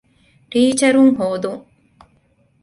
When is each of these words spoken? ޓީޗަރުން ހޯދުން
ޓީޗަރުން 0.51 1.13
ހޯދުން 1.17 1.63